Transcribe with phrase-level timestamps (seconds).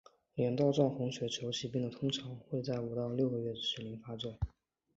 [0.33, 4.35] 镰刀状红血球疾病的问题通常会在五到六个月龄时发作。